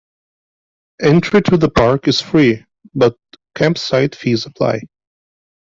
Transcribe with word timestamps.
Entry 1.03 1.43
to 1.43 1.57
the 1.57 1.69
park 1.69 2.07
is 2.07 2.21
free 2.21 2.65
but 2.95 3.15
camp-site 3.53 4.15
fees 4.15 4.47
apply. 4.47 4.81